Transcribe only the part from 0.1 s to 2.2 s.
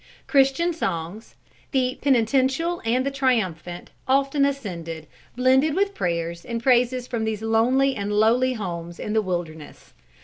Christian songs, the